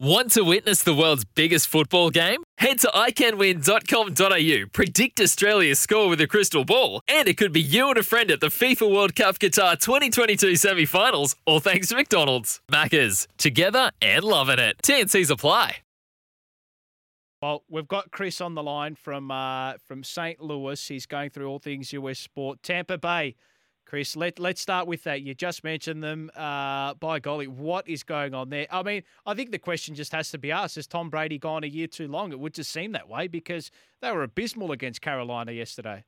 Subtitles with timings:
[0.00, 2.44] Want to witness the world's biggest football game?
[2.58, 7.88] Head to iCanWin.com.au, predict Australia's score with a crystal ball, and it could be you
[7.88, 11.96] and a friend at the FIFA World Cup Qatar 2022 semi finals, all thanks to
[11.96, 12.60] McDonald's.
[12.70, 14.76] Maccas, together and loving it.
[14.84, 15.78] TNC's apply.
[17.42, 20.40] Well, we've got Chris on the line from uh, from St.
[20.40, 20.80] Louis.
[20.86, 22.62] He's going through all things US sport.
[22.62, 23.34] Tampa Bay
[23.88, 25.22] Chris, let, let's start with that.
[25.22, 26.30] You just mentioned them.
[26.36, 28.66] Uh, by golly, what is going on there?
[28.70, 31.64] I mean, I think the question just has to be asked Has Tom Brady gone
[31.64, 32.30] a year too long?
[32.30, 33.70] It would just seem that way because
[34.02, 36.04] they were abysmal against Carolina yesterday.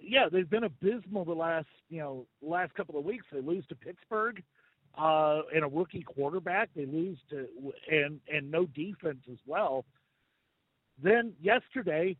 [0.00, 3.26] Yeah, they've been abysmal the last, you know, last couple of weeks.
[3.32, 4.44] They lose to Pittsburgh
[4.96, 6.70] uh, and a rookie quarterback.
[6.76, 7.48] They lose to
[7.90, 9.84] and and no defense as well.
[11.02, 12.16] Then yesterday,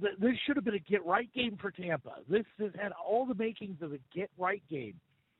[0.00, 2.14] this should have been a get right game for Tampa.
[2.28, 4.94] This has had all the makings of a get right game,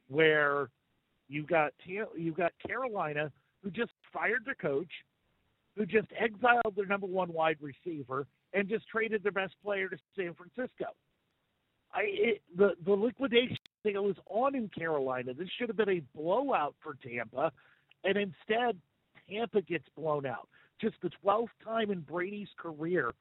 [0.08, 0.68] where
[1.28, 4.90] you've got you've got Carolina who just fired their coach,
[5.76, 9.96] who just exiled their number one wide receiver, and just traded their best player to
[10.16, 10.86] San Francisco.
[11.94, 15.32] I it, the the liquidation that was on in Carolina.
[15.34, 17.52] This should have been a blowout for Tampa,
[18.04, 18.76] and instead
[19.30, 20.48] Tampa gets blown out.
[20.80, 23.12] Just the twelfth time in Brady's career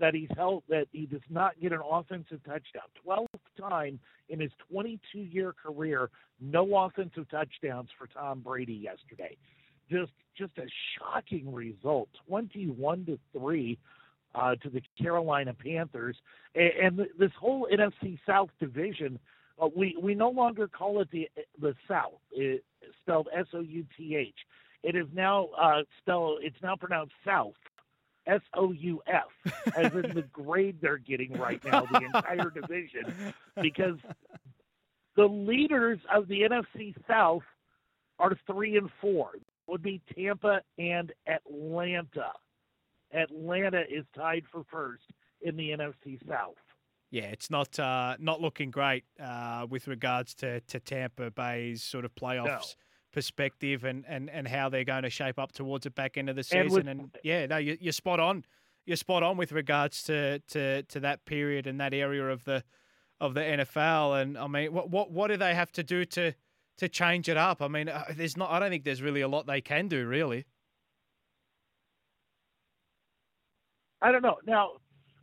[0.00, 2.84] that he's held that he does not get an offensive touchdown.
[3.02, 3.28] Twelfth
[3.58, 9.36] time in his 22 year career, no offensive touchdowns for Tom Brady yesterday.
[9.90, 10.66] Just just a
[10.98, 13.78] shocking result, 21 to three.
[14.36, 16.16] Uh, to the Carolina Panthers,
[16.56, 19.16] and, and this whole NFC South division,
[19.62, 21.28] uh, we we no longer call it the
[21.60, 22.18] the South.
[22.32, 22.64] It,
[23.00, 24.34] spelled S O U T H.
[24.82, 26.40] It is now uh, spelled.
[26.42, 27.54] It's now pronounced South
[28.26, 33.14] S O U F, as in the grade they're getting right now, the entire division,
[33.60, 33.98] because
[35.16, 37.42] the leaders of the NFC South
[38.18, 39.30] are three and four.
[39.66, 42.32] Would be Tampa and Atlanta.
[43.14, 45.04] Atlanta is tied for first
[45.40, 46.56] in the NFC South.
[47.10, 52.04] Yeah, it's not uh, not looking great uh, with regards to, to Tampa Bay's sort
[52.04, 52.46] of playoffs.
[52.46, 52.60] No
[53.14, 56.36] perspective and, and, and how they're going to shape up towards the back end of
[56.36, 56.60] the season.
[56.60, 58.44] And, with, and yeah, no, you, you're spot on.
[58.84, 62.64] You're spot on with regards to, to, to that period and that area of the
[63.20, 64.20] of the NFL.
[64.20, 66.34] And I mean, what what what do they have to do to
[66.78, 67.62] to change it up?
[67.62, 68.50] I mean, uh, there's not.
[68.50, 70.44] I don't think there's really a lot they can do, really.
[74.02, 74.36] I don't know.
[74.46, 74.72] Now,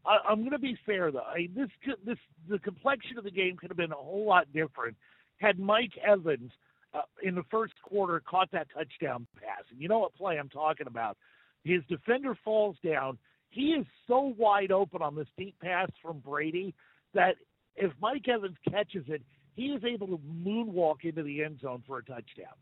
[0.06, 1.20] I, am going to be fair though.
[1.20, 1.70] I, this
[2.04, 2.18] this
[2.50, 4.96] the complexion of the game could have been a whole lot different
[5.42, 6.52] had Mike Evans
[6.94, 9.64] uh, in the first quarter caught that touchdown pass.
[9.72, 11.18] And you know what play I'm talking about?
[11.64, 13.18] His defender falls down.
[13.50, 16.74] He is so wide open on this deep pass from Brady
[17.14, 17.36] that
[17.76, 19.22] if Mike Evans catches it,
[19.56, 22.54] he is able to moonwalk into the end zone for a touchdown.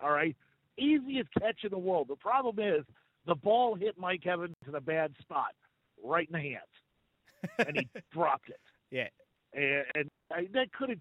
[0.00, 0.36] All right?
[0.78, 2.08] Easiest catch in the world.
[2.08, 2.84] The problem is
[3.26, 5.54] the ball hit Mike Evans in a bad spot,
[6.02, 8.60] right in the hands, and he dropped it.
[8.90, 9.08] Yeah.
[9.52, 10.98] And, and I, that could have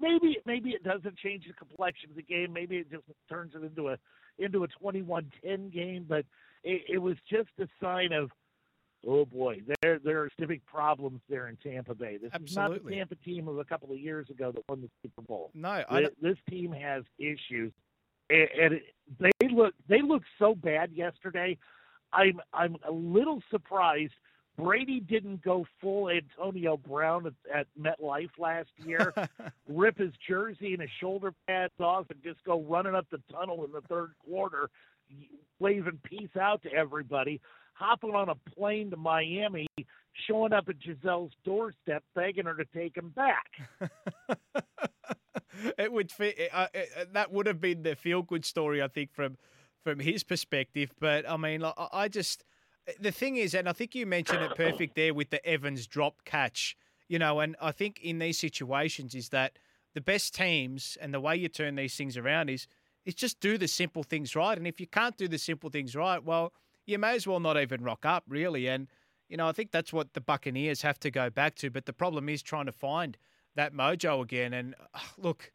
[0.00, 2.52] maybe maybe it doesn't change the complexion of the game.
[2.52, 3.98] Maybe it just turns it into a
[4.38, 6.04] into a 21-10 game.
[6.08, 6.24] But
[6.62, 8.30] it, it was just a sign of
[9.06, 12.18] oh boy, there there are civic problems there in Tampa Bay.
[12.20, 12.50] This Absolutely.
[12.50, 15.22] is not the Tampa team of a couple of years ago that won the Super
[15.22, 15.50] Bowl.
[15.54, 17.72] No, this, this team has issues,
[18.30, 18.80] and, and
[19.18, 21.56] they look they look so bad yesterday.
[22.12, 24.12] I'm I'm a little surprised
[24.56, 29.12] Brady didn't go full Antonio Brown at, at MetLife last year,
[29.68, 33.64] rip his jersey and his shoulder pads off, and just go running up the tunnel
[33.64, 34.70] in the third quarter,
[35.58, 37.40] waving peace out to everybody,
[37.74, 39.66] hopping on a plane to Miami,
[40.28, 43.50] showing up at Gisele's doorstep, begging her to take him back.
[45.78, 46.36] it would fit.
[46.52, 49.36] Uh, it, uh, that would have been the feel good story, I think, from
[49.82, 50.92] from his perspective.
[50.98, 52.44] But I mean, I, I just
[53.00, 56.24] the thing is, and I think you mentioned it perfect there with the Evans drop
[56.24, 56.76] catch,
[57.08, 59.58] you know, and I think in these situations is that
[59.94, 62.66] the best teams and the way you turn these things around is
[63.06, 64.58] is just do the simple things right.
[64.58, 66.52] And if you can't do the simple things right, well,
[66.86, 68.66] you may as well not even rock up, really.
[68.66, 68.88] And,
[69.28, 71.70] you know, I think that's what the Buccaneers have to go back to.
[71.70, 73.16] But the problem is trying to find
[73.54, 74.52] that mojo again.
[74.52, 75.52] And uh, look,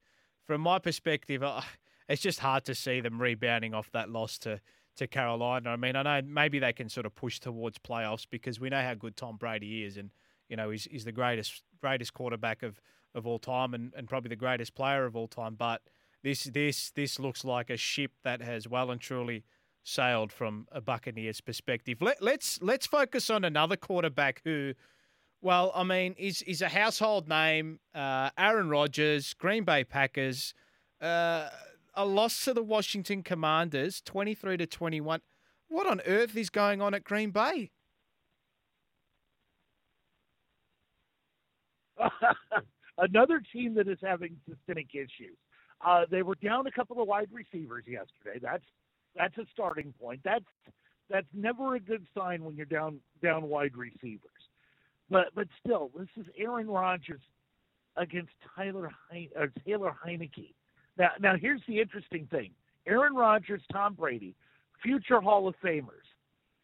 [0.47, 1.61] from my perspective, uh,
[2.07, 4.61] it's just hard to see them rebounding off that loss to
[4.97, 5.69] to Carolina.
[5.69, 8.81] I mean, I know maybe they can sort of push towards playoffs because we know
[8.81, 10.11] how good Tom Brady is, and
[10.49, 12.81] you know he's, he's the greatest greatest quarterback of,
[13.15, 15.55] of all time, and, and probably the greatest player of all time.
[15.55, 15.81] But
[16.23, 19.43] this this this looks like a ship that has well and truly
[19.83, 22.01] sailed from a Buccaneers perspective.
[22.01, 24.73] Let, let's let's focus on another quarterback who,
[25.41, 27.79] well, I mean, is is a household name.
[27.95, 30.53] Uh, Aaron Rodgers, Green Bay Packers,
[31.01, 31.49] uh,
[31.93, 35.21] a loss to the Washington Commanders, twenty three to twenty one.
[35.67, 37.71] What on earth is going on at Green Bay?
[42.97, 45.37] Another team that is having systemic issues.
[45.85, 48.39] Uh, they were down a couple of wide receivers yesterday.
[48.41, 48.63] That's
[49.15, 50.21] that's a starting point.
[50.23, 50.45] That's
[51.09, 54.29] that's never a good sign when you're down down wide receivers.
[55.09, 57.21] But but still, this is Aaron Rodgers
[57.97, 60.53] against Tyler Heine, or Taylor Heinicke.
[60.97, 62.51] Now now here's the interesting thing:
[62.85, 64.35] Aaron Rodgers, Tom Brady,
[64.81, 66.07] future Hall of Famers.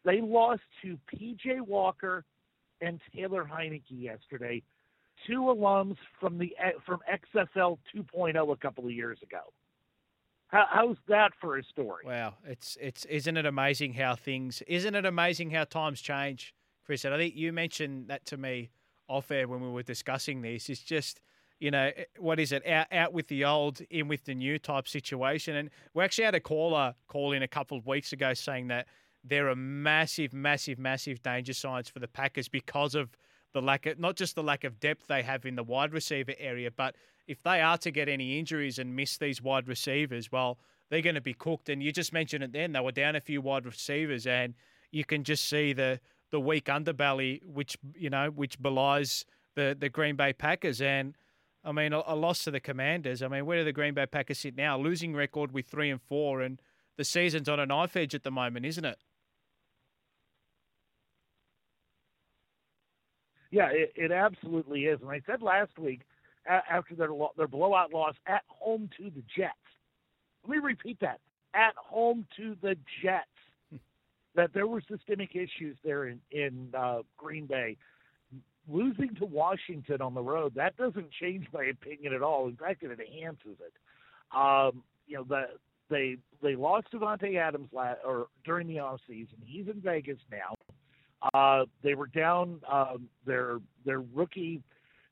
[0.04, 1.60] They lost to P.J.
[1.60, 2.24] Walker
[2.80, 4.62] and Taylor Heinicke yesterday,
[5.26, 7.00] two alums from the eh, from
[7.34, 9.40] XFL 2.0 a couple of years ago.
[10.48, 12.04] How, how's that for a story?
[12.06, 16.54] Wow, it's it's isn't it amazing how things isn't it amazing how times change,
[16.86, 17.04] Chris?
[17.04, 18.70] And I think you mentioned that to me
[19.08, 20.68] off air when we were discussing this.
[20.68, 21.20] It's just
[21.58, 24.58] you know eh, what is it out out with the old, in with the new
[24.58, 25.56] type situation.
[25.56, 28.86] And we actually had a caller call in a couple of weeks ago saying that
[29.24, 33.10] there are massive, massive, massive danger signs for the Packers because of
[33.52, 36.34] the lack of not just the lack of depth they have in the wide receiver
[36.38, 36.94] area, but
[37.26, 40.58] if they are to get any injuries and miss these wide receivers, well,
[40.90, 41.68] they're going to be cooked.
[41.68, 44.54] And you just mentioned it then; they were down a few wide receivers, and
[44.90, 46.00] you can just see the
[46.30, 50.80] the weak underbelly, which you know, which belies the the Green Bay Packers.
[50.80, 51.14] And
[51.64, 53.22] I mean, a, a loss to the Commanders.
[53.22, 54.78] I mean, where do the Green Bay Packers sit now?
[54.78, 56.60] Losing record with three and four, and
[56.96, 58.98] the season's on a knife edge at the moment, isn't it?
[63.50, 65.00] Yeah, it, it absolutely is.
[65.00, 66.02] And I said last week
[66.46, 69.54] after their their blowout loss at home to the Jets.
[70.46, 71.20] Let me repeat that:
[71.54, 73.80] at home to the Jets.
[74.34, 77.76] that there were systemic issues there in in uh, Green Bay.
[78.70, 82.48] Losing to Washington on the road that doesn't change my opinion at all.
[82.48, 83.72] In fact, it enhances it.
[84.36, 85.44] Um, you know the
[85.88, 89.38] they they lost Davante Adams last, or during the off season.
[89.44, 90.54] He's in Vegas now.
[91.34, 94.62] Uh, they were down um, their their rookie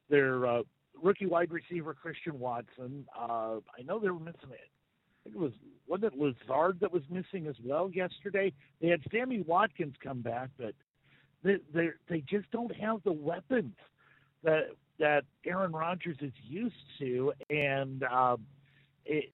[0.08, 0.62] their uh,
[1.02, 3.06] rookie wide receiver Christian Watson.
[3.18, 4.70] Uh, I know they were missing it.
[4.70, 5.52] I think it was
[5.88, 8.52] wasn't it Lazard that was missing as well yesterday.
[8.80, 10.74] They had Sammy Watkins come back, but
[11.46, 13.74] they they they just don't have the weapons
[14.42, 18.42] that that Aaron Rodgers is used to, and um,
[19.04, 19.32] it,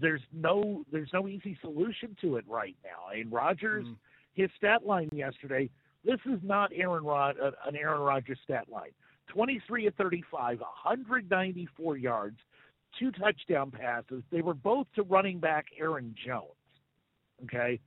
[0.00, 3.18] there's no there's no easy solution to it right now.
[3.18, 3.96] And Rodgers, mm.
[4.34, 5.70] his stat line yesterday,
[6.04, 8.90] this is not Aaron Rod uh, an Aaron Rodgers stat line.
[9.28, 12.38] 23 of 35, 194 yards,
[12.98, 14.22] two touchdown passes.
[14.32, 16.46] They were both to running back Aaron Jones.
[17.44, 17.78] Okay.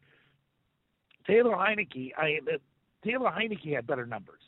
[1.25, 2.39] Taylor Heinicke, I
[3.03, 4.42] Taylor Heinicke had better numbers.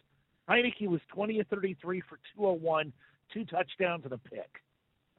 [0.49, 2.91] Heinicke was 20 of 33 for 201,
[3.33, 4.61] two touchdowns and a pick.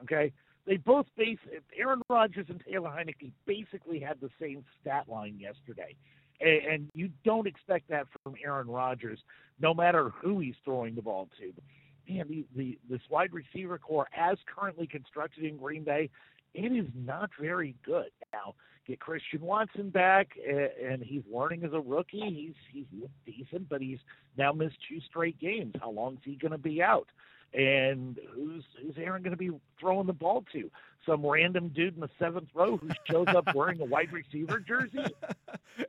[0.03, 0.33] Okay.
[0.67, 1.39] They both base
[1.79, 5.95] Aaron Rodgers and Taylor Heinicke basically had the same stat line yesterday.
[6.41, 9.19] And, and you don't expect that from Aaron Rodgers,
[9.61, 11.53] no matter who he's throwing the ball to.
[12.13, 16.11] Man, the, the this wide receiver corps, as currently constructed in Green Bay,
[16.55, 18.11] it is not very good.
[18.33, 18.55] Now,
[18.87, 22.21] get Christian Watson back, and he's learning as a rookie.
[22.21, 23.99] He's he's looked decent, but he's
[24.37, 25.75] now missed two straight games.
[25.81, 27.09] How long is he going to be out?
[27.53, 30.71] And who's who's Aaron going to be throwing the ball to?
[31.07, 35.05] Some random dude in the seventh row who shows up wearing a wide receiver jersey?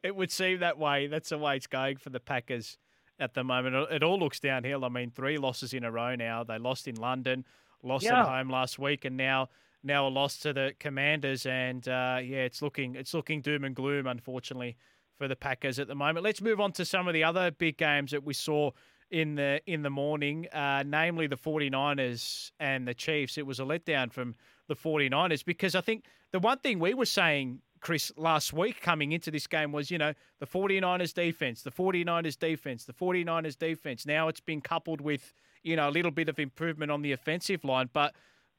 [0.03, 1.07] it would seem that way.
[1.07, 2.77] That's the way it's going for the Packers
[3.19, 3.75] at the moment.
[3.91, 4.85] It all looks downhill.
[4.85, 6.43] I mean, three losses in a row now.
[6.43, 7.45] They lost in London,
[7.81, 8.19] lost yeah.
[8.19, 9.49] at home last week, and now
[9.85, 11.45] now a loss to the Commanders.
[11.45, 14.77] And uh, yeah, it's looking it's looking doom and gloom, unfortunately,
[15.17, 16.23] for the Packers at the moment.
[16.23, 18.71] Let's move on to some of the other big games that we saw
[19.11, 23.37] in the in the morning, uh, namely the 49ers and the Chiefs.
[23.37, 24.35] It was a letdown from
[24.67, 29.11] the 49ers because I think the one thing we were saying Chris, last week coming
[29.11, 34.07] into this game was, you know, the 49ers defense, the 49ers defense, the 49ers defense.
[34.07, 37.63] Now it's been coupled with, you know, a little bit of improvement on the offensive
[37.63, 37.91] line.
[37.93, 38.15] But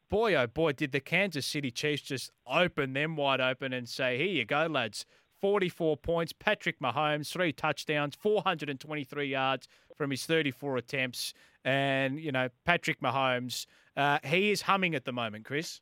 [0.08, 4.16] boy, oh boy, did the Kansas City Chiefs just open them wide open and say,
[4.18, 5.04] here you go, lads.
[5.40, 11.34] 44 points, Patrick Mahomes, three touchdowns, 423 yards from his 34 attempts.
[11.64, 15.80] And, you know, Patrick Mahomes, uh, he is humming at the moment, Chris.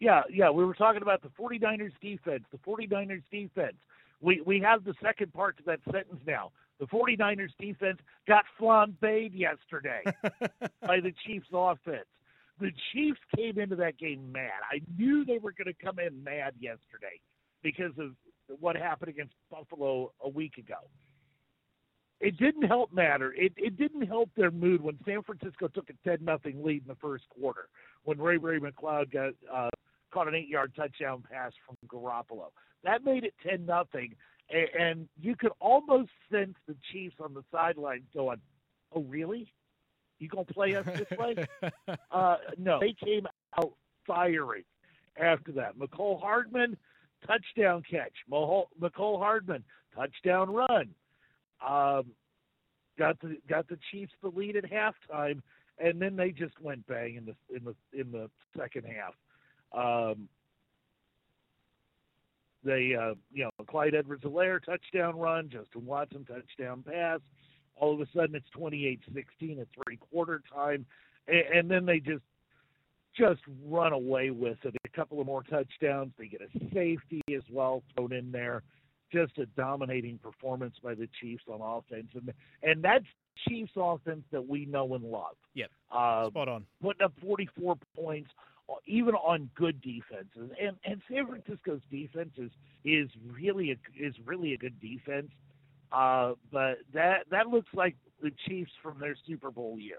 [0.00, 3.76] Yeah, yeah, we were talking about the 49ers defense, the 49ers defense.
[4.20, 6.52] We we have the second part to that sentence now.
[6.80, 10.02] The 49ers defense got flambéed yesterday
[10.86, 12.06] by the Chiefs offense.
[12.60, 14.50] The Chiefs came into that game mad.
[14.70, 17.20] I knew they were going to come in mad yesterday
[17.62, 18.12] because of
[18.60, 20.78] what happened against Buffalo a week ago.
[22.20, 23.34] It didn't help matter.
[23.36, 26.88] It it didn't help their mood when San Francisco took a ten nothing lead in
[26.88, 27.68] the first quarter.
[28.04, 29.70] When Ray Ray McCloud got uh,
[30.12, 32.46] caught an eight yard touchdown pass from Garoppolo.
[32.84, 34.14] That made it ten nothing,
[34.50, 38.40] and, and you could almost sense the Chiefs on the sidelines going,
[38.94, 39.52] "Oh, really?
[40.18, 41.34] You gonna play us this way?"
[42.10, 43.26] uh, no, they came
[43.58, 43.72] out
[44.06, 44.64] firing
[45.16, 45.76] after that.
[45.76, 46.76] Mecole Hardman
[47.26, 48.12] touchdown catch.
[48.30, 50.94] Mecole Hardman touchdown run.
[51.66, 52.12] Um,
[52.98, 55.40] got the got the Chiefs the lead at halftime,
[55.78, 59.14] and then they just went bang in the in the in the second half.
[59.72, 60.28] Um,
[62.64, 67.20] they, uh, you know, Clyde Edwards-Helaire touchdown run, Justin Watson touchdown pass.
[67.76, 70.86] All of a sudden, it's 28-16 at three-quarter time,
[71.26, 72.22] and, and then they just
[73.16, 74.74] just run away with it.
[74.84, 76.12] A couple of more touchdowns.
[76.18, 78.62] They get a safety as well thrown in there.
[79.12, 83.04] Just a dominating performance by the Chiefs on offense, and and that's
[83.48, 85.36] Chiefs offense that we know and love.
[85.54, 86.64] Yep, uh, spot on.
[86.82, 88.30] Putting up 44 points,
[88.86, 92.50] even on good defenses, and and San Francisco's defense is
[92.84, 95.30] is really a, is really a good defense.
[95.92, 99.98] Uh, but that that looks like the Chiefs from their Super Bowl year.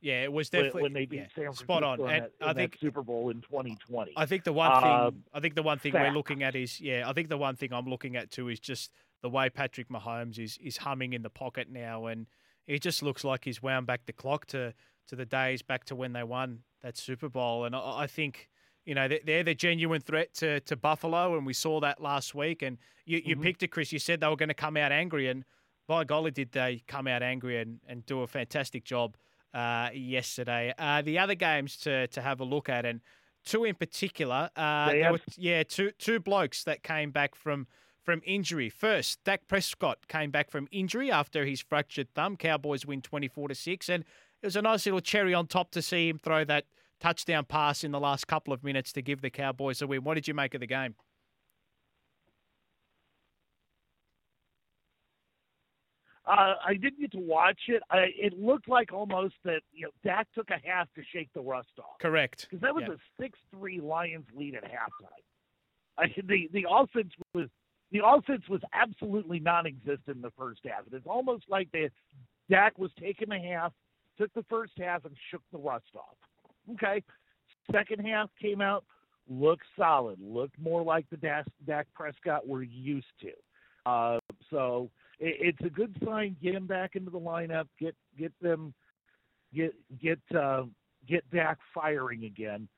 [0.00, 2.00] Yeah, it was definitely when they beat yeah, San Francisco spot on.
[2.00, 4.12] And that, I think Super Bowl in 2020.
[4.16, 6.04] I think the one thing Um, I think the one thing fact.
[6.04, 8.60] we're looking at is yeah, I think the one thing I'm looking at too is
[8.60, 8.92] just
[9.22, 12.26] the way Patrick Mahomes is is humming in the pocket now, and
[12.66, 14.72] it just looks like he's wound back the clock to
[15.08, 18.48] to the days back to when they won that Super Bowl, and I, I think.
[18.84, 22.34] You know they- they're the genuine threat to, to Buffalo, and we saw that last
[22.34, 22.62] week.
[22.62, 23.42] And you, you Mhm.
[23.42, 23.92] picked it, Chris.
[23.92, 25.44] You said they were going to come out angry, and
[25.86, 29.18] by golly, did they come out angry and, and do a fantastic job
[29.52, 30.72] uh, yesterday.
[30.78, 33.02] Uh, the other games to, to have a look at, and
[33.44, 37.66] two in particular, uh, have- were, yeah, two two blokes that came back from
[38.02, 38.70] from injury.
[38.70, 42.38] First, Dak Prescott came back from injury after his fractured thumb.
[42.38, 44.02] Cowboys win twenty four to six, and
[44.42, 46.64] it was a nice little cherry on top to see him throw that
[47.00, 50.04] touchdown pass in the last couple of minutes to give the Cowboys a win.
[50.04, 50.94] What did you make of the game?
[56.26, 57.82] Uh, I didn't get to watch it.
[57.90, 61.40] I, it looked like almost that you know Dak took a half to shake the
[61.40, 62.46] rust off Correct.
[62.48, 62.94] because that was Yeah.
[62.94, 65.22] a six-three Lions lead at halftime.
[65.96, 67.48] I, the the offense was
[67.92, 70.82] the offense was absolutely non-existent in the first half.
[70.92, 71.88] It's almost like the
[72.50, 73.72] Dak was taking a half,
[74.18, 76.16] took the first half, and shook the rust off.
[76.72, 77.02] Okay,
[77.72, 78.84] second half came out,
[79.28, 83.90] looked solid, looked more like the Dak, Prescott we're used to.
[83.90, 84.18] Uh,
[84.50, 86.36] so it, it's a good sign.
[86.42, 87.66] Get him back into the lineup.
[87.78, 88.74] Get get them
[89.54, 90.64] get get uh,
[91.08, 92.68] get Dak firing again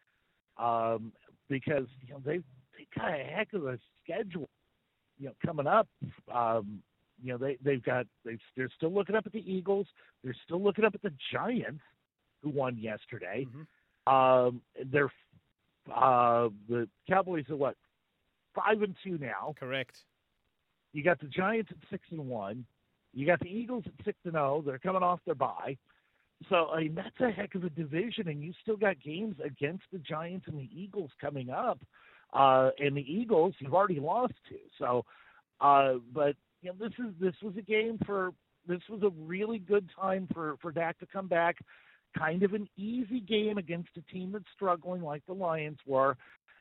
[0.58, 1.12] um,
[1.48, 2.38] because you know they
[2.76, 4.48] they got a heck of a schedule.
[5.18, 5.88] You know, coming up.
[6.32, 6.82] Um,
[7.22, 9.86] you know they they've got they they're still looking up at the Eagles.
[10.22, 11.82] They're still looking up at the Giants,
[12.42, 13.46] who won yesterday.
[13.48, 13.66] Mhm.
[14.10, 15.12] Um, they're
[15.94, 17.76] uh, the Cowboys are what
[18.54, 19.54] five and two now.
[19.58, 19.96] Correct.
[20.92, 22.64] You got the Giants at six and one.
[23.12, 24.62] You got the Eagles at six and zero.
[24.64, 25.76] They're coming off their bye.
[26.48, 29.84] So I mean that's a heck of a division, and you still got games against
[29.92, 31.80] the Giants and the Eagles coming up.
[32.32, 34.56] Uh, and the Eagles you've already lost to.
[34.78, 35.04] So,
[35.60, 38.32] uh, but you know this is this was a game for
[38.66, 41.56] this was a really good time for for Dak to come back.
[42.18, 46.16] Kind of an easy game against a team that's struggling like the Lions were,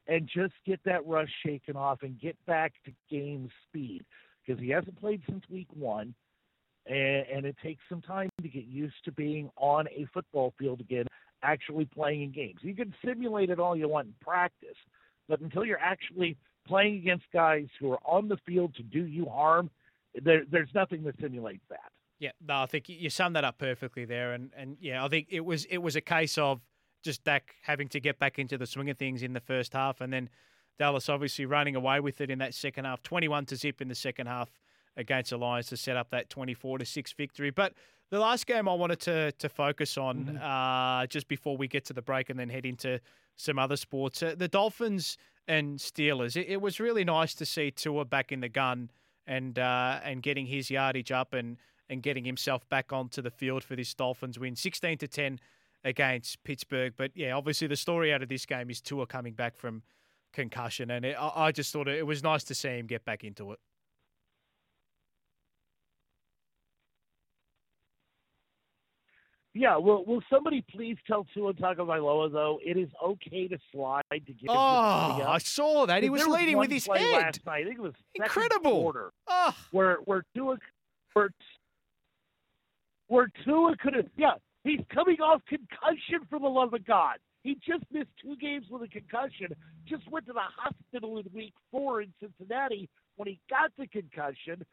[0.07, 4.05] and just get that rush shaken off and get back to game speed
[4.45, 6.13] because he hasn't played since week one,
[6.85, 10.79] and, and it takes some time to get used to being on a football field
[10.79, 11.05] again,
[11.43, 12.59] actually playing in games.
[12.61, 14.77] You can simulate it all you want in practice,
[15.27, 16.37] but until you're actually
[16.67, 19.69] playing against guys who are on the field to do you harm,
[20.15, 21.91] there, there's nothing that simulates that.
[22.19, 25.27] Yeah, no, I think you- summed that up perfectly there, and and yeah, I think
[25.29, 26.61] it was it was a case of
[27.01, 30.01] just Dak having to get back into the swing of things in the first half,
[30.01, 30.29] and then
[30.77, 33.95] Dallas obviously running away with it in that second half, twenty-one to zip in the
[33.95, 34.49] second half
[34.97, 37.51] against the Lions to set up that twenty-four to six victory.
[37.51, 37.73] But
[38.09, 41.93] the last game I wanted to to focus on uh, just before we get to
[41.93, 42.99] the break and then head into
[43.37, 46.35] some other sports, uh, the Dolphins and Steelers.
[46.35, 48.89] It, it was really nice to see Tua back in the gun
[49.29, 51.57] and uh, and getting his yardage up and
[51.87, 55.39] and getting himself back onto the field for this Dolphins win, sixteen to ten
[55.85, 56.93] against Pittsburgh.
[56.97, 59.83] But yeah, obviously the story out of this game is Tua coming back from
[60.33, 63.51] concussion, and it, I, just thought it was nice to see him get back into
[63.51, 63.59] it.
[69.59, 74.19] Yeah, will will somebody please tell Tua Tagovailoa though it is okay to slide to
[74.19, 76.01] give him Oh, I saw that.
[76.01, 77.11] He was leading with his head.
[77.11, 77.63] last night.
[77.63, 78.71] I think it was Incredible.
[78.83, 80.55] quarter Oh, where where Tua
[81.11, 81.29] where
[83.07, 87.17] where Tua could have yeah he's coming off concussion for the love of God.
[87.43, 89.47] He just missed two games with a concussion.
[89.85, 92.87] Just went to the hospital in week four in Cincinnati
[93.17, 94.65] when he got the concussion.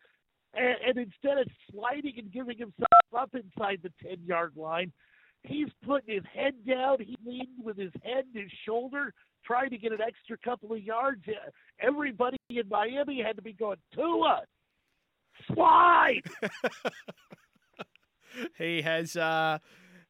[0.56, 2.86] And, and instead of sliding and giving himself
[3.16, 4.92] up inside the 10 yard line,
[5.42, 6.98] he's putting his head down.
[7.00, 9.12] He's leaning with his head and his shoulder,
[9.44, 11.22] trying to get an extra couple of yards.
[11.80, 14.42] Everybody in Miami had to be going, Tua,
[15.52, 16.22] slide.
[18.58, 19.58] he has uh,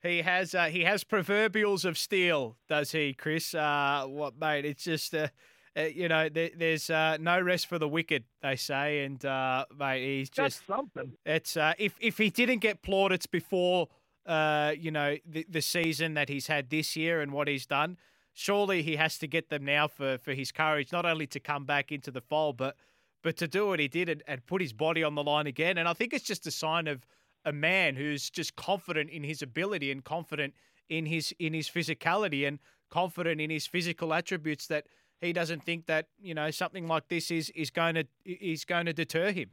[0.02, 3.54] he has uh, he has proverbials of steel, does he, Chris?
[3.54, 4.64] Uh, what mate?
[4.64, 5.28] It's just uh,
[5.76, 10.04] you know there, there's uh, no rest for the wicked, they say, and uh, mate,
[10.04, 11.12] he's That's just something.
[11.24, 13.88] it's uh, if if he didn't get plaudits before
[14.26, 17.98] uh, you know the, the season that he's had this year and what he's done,
[18.32, 21.64] surely he has to get them now for for his courage, not only to come
[21.64, 22.76] back into the fold, but
[23.22, 25.78] but to do what he did and, and put his body on the line again.
[25.78, 27.04] And I think it's just a sign of
[27.44, 30.54] a man who's just confident in his ability and confident
[30.88, 32.58] in his in his physicality and
[32.90, 34.86] confident in his physical attributes that
[35.20, 38.86] he doesn't think that you know something like this is is going to is going
[38.86, 39.50] to deter him.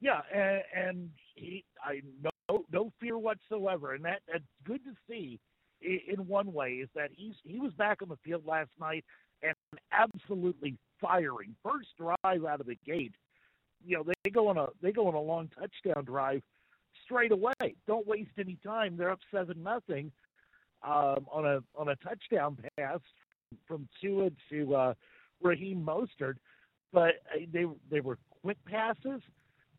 [0.00, 2.02] Yeah, and, and he, I
[2.50, 5.40] no no fear whatsoever, and that that's good to see.
[5.80, 9.04] In, one way, is that he's he was back on the field last night
[9.42, 9.54] and
[9.92, 13.14] absolutely firing first drive out of the gate.
[13.84, 16.42] You know they go on a they go on a long touchdown drive
[17.04, 17.74] straight away.
[17.86, 18.96] Don't waste any time.
[18.96, 20.10] They're up seven nothing
[20.82, 23.00] um, on a on a touchdown pass
[23.66, 24.94] from Tua to uh,
[25.42, 26.36] Raheem Mostert,
[26.92, 29.20] but uh, they they were quick passes.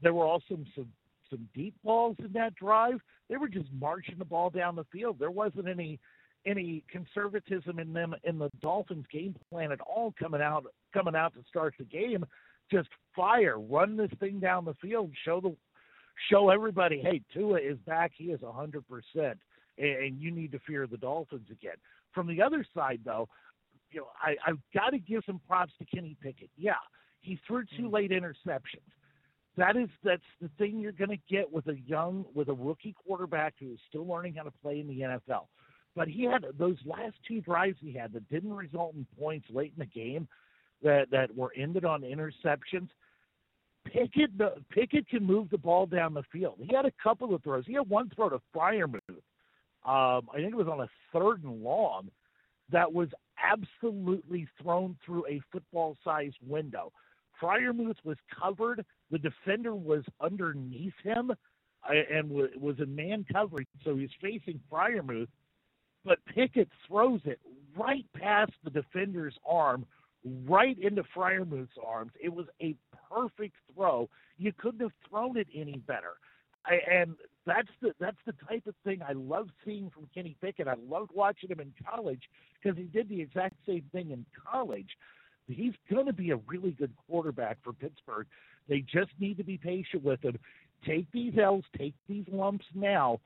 [0.01, 0.87] There were also some
[1.29, 2.99] some deep balls in that drive.
[3.29, 5.17] They were just marching the ball down the field.
[5.19, 5.99] There wasn't any
[6.45, 11.33] any conservatism in them in the Dolphins game plan at all coming out coming out
[11.33, 12.25] to start the game.
[12.71, 15.55] Just fire, run this thing down the field, show the
[16.29, 18.11] show everybody, hey, Tua is back.
[18.15, 19.39] He is a hundred percent,
[19.77, 21.75] and you need to fear the Dolphins again.
[22.13, 23.27] From the other side, though,
[23.91, 26.49] you know, I, I've got to give some props to Kenny Pickett.
[26.57, 26.73] Yeah,
[27.21, 27.93] he threw two mm.
[27.93, 28.89] late interceptions.
[29.57, 32.95] That is that's the thing you're going to get with a young with a rookie
[33.05, 35.47] quarterback who is still learning how to play in the NFL.
[35.95, 39.73] But he had those last two drives he had that didn't result in points late
[39.77, 40.27] in the game
[40.83, 42.89] that that were ended on interceptions.
[43.95, 44.31] Pickett
[44.69, 46.55] Pickett can move the ball down the field.
[46.61, 47.63] He had a couple of throws.
[47.65, 48.99] He had one throw to Freiermuth.
[49.85, 52.09] Um, I think it was on a third and long
[52.71, 53.09] that was
[53.41, 56.91] absolutely thrown through a football-sized window.
[57.41, 58.83] Freiermuth was covered.
[59.11, 65.27] The defender was underneath him uh, and was in man coverage, so he's facing Freiermuth.
[66.03, 67.39] But Pickett throws it
[67.77, 69.85] right past the defender's arm,
[70.47, 72.11] right into Freiermuth's arms.
[72.21, 72.75] It was a
[73.09, 74.09] perfect throw.
[74.37, 76.13] You couldn't have thrown it any better.
[76.65, 80.67] I, and that's the that's the type of thing I love seeing from Kenny Pickett.
[80.67, 82.23] I loved watching him in college
[82.61, 84.89] because he did the exact same thing in college.
[85.47, 88.25] He's going to be a really good quarterback for Pittsburgh.
[88.67, 90.39] They just need to be patient with him.
[90.87, 93.19] Take these L's, take these lumps now,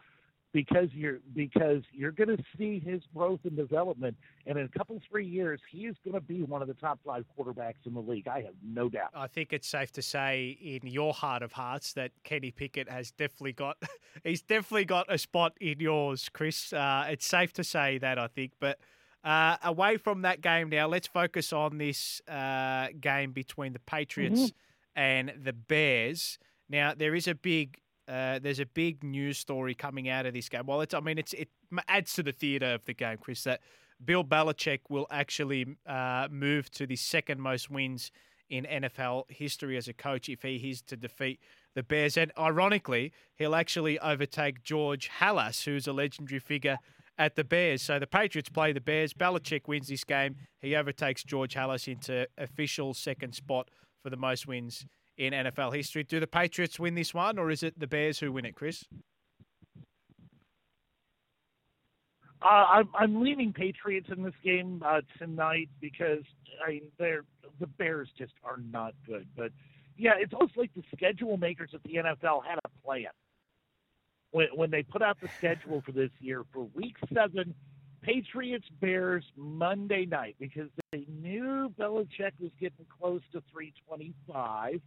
[0.54, 4.18] because you're because you're going to see his growth and development.
[4.48, 7.00] And in a couple three years, he is going to be one of the top
[7.06, 8.28] five quarterbacks in the league.
[8.28, 9.10] I have no doubt.
[9.14, 13.12] I think it's safe to say, in your heart of hearts, that Kenny Pickett has
[13.12, 13.78] definitely got
[14.24, 16.74] he's definitely got a spot in yours, Chris.
[16.74, 18.80] Uh, it's safe to say that I think, but.
[19.22, 24.40] Uh, away from that game now, let's focus on this uh, game between the Patriots
[24.40, 24.52] Mhm.
[24.96, 26.40] and the Bears.
[26.70, 30.50] Now there is a big uh, there's a big news story coming out of this
[30.50, 30.66] game.
[30.66, 31.50] Well, it's I mean it's it
[31.88, 33.44] adds to the theatre of the game, Chris.
[33.44, 33.62] That
[34.04, 38.12] Bill Belichick will actually uh, move to the second most wins
[38.50, 41.40] in NFL history as a coach if he is to defeat
[41.76, 42.18] the Bears.
[42.18, 46.80] And ironically, he'll actually overtake George Halas, who's a legendary figure
[47.18, 47.84] at the Bears.
[47.84, 49.14] So the Patriots play the Bears.
[49.14, 50.38] Belichick wins this game.
[50.60, 53.70] He overtakes George Halas into official second spot
[54.02, 54.86] for the most wins
[55.20, 56.04] in NFL history.
[56.04, 58.86] Do the Patriots win this one, or is it the Bears who win it, Chris?
[62.42, 66.24] Uh, I'm, I'm leaning Patriots in this game uh, tonight because
[66.66, 67.26] I mean, they're
[67.60, 69.28] the Bears just are not good.
[69.36, 69.52] But
[69.98, 73.08] yeah, it's almost like the schedule makers at the NFL had a plan
[74.32, 77.54] when when they put out the schedule for this year for Week Seven.
[78.02, 84.80] Patriots Bears Monday night because they knew Belichick was getting close to 325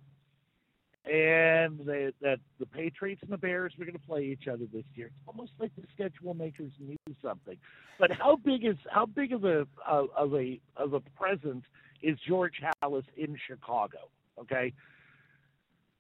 [1.05, 4.85] and they, that the Patriots and the Bears were going to play each other this
[4.95, 5.07] year.
[5.09, 7.57] It's almost like the schedule makers knew something.
[7.99, 11.65] But how big is how big of a of a of a presence
[12.03, 14.11] is George Halas in Chicago?
[14.41, 14.73] Okay,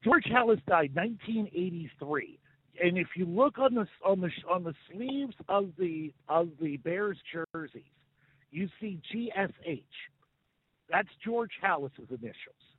[0.05, 2.39] George Halas died 1983,
[2.83, 6.77] and if you look on the on the on the sleeves of the of the
[6.79, 7.83] Bears jerseys,
[8.53, 9.83] you see GSH.
[10.89, 12.72] That's George Halas's initials.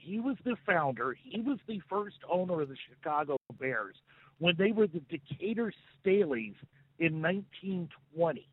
[0.00, 1.16] He was the founder.
[1.22, 3.96] He was the first owner of the Chicago Bears
[4.38, 6.56] when they were the Decatur Staleys
[6.98, 8.48] in 1920.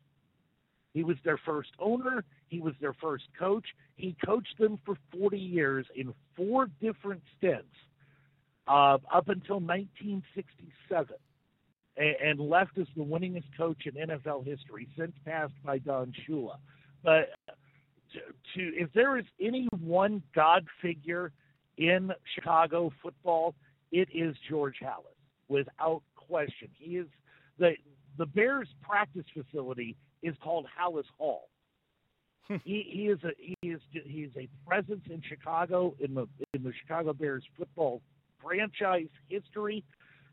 [0.94, 2.24] He was their first owner.
[2.48, 3.64] He was their first coach.
[3.96, 7.74] He coached them for 40 years in four different stints
[8.66, 11.14] uh, up until 1967
[11.96, 16.56] and, and left as the winningest coach in NFL history, since passed by Don Shula.
[17.02, 17.30] But
[18.12, 21.32] to, if there is any one God figure
[21.76, 23.54] in Chicago football,
[23.92, 25.16] it is George Halas,
[25.48, 26.68] without question.
[26.76, 27.06] He is
[27.58, 27.72] the
[28.18, 31.48] the Bears practice facility is called Halas Hall.
[32.48, 32.56] Hmm.
[32.64, 36.62] he, he is a he is he is a presence in Chicago in the in
[36.62, 38.02] the Chicago Bears football
[38.42, 39.84] franchise history.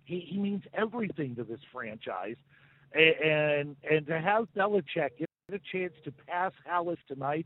[0.05, 2.37] He he means everything to this franchise,
[2.93, 7.45] and and to have Belichick get a chance to pass Halas tonight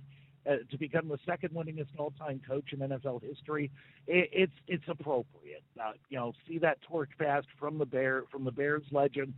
[0.50, 3.72] uh, to become the second winningest all-time coach in NFL history,
[4.08, 5.64] it, it's it's appropriate.
[5.80, 9.34] Uh, you know, see that torch passed from the bear from the Bears legend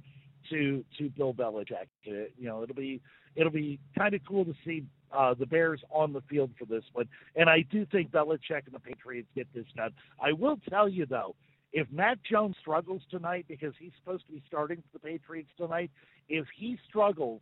[0.49, 1.87] to to Bill Belichick.
[2.07, 3.01] Uh, you know, it'll be
[3.35, 6.83] it'll be kind of cool to see uh, the Bears on the field for this
[6.93, 9.91] one, and I do think Belichick and the Patriots get this done.
[10.21, 11.35] I will tell you though,
[11.73, 15.91] if Mac Jones struggles tonight because he's supposed to be starting for the Patriots tonight,
[16.29, 17.41] if he struggles